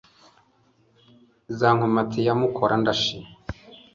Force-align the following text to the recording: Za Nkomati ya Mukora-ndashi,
Za 1.57 1.69
Nkomati 1.75 2.19
ya 2.27 2.33
Mukora-ndashi, 2.39 3.17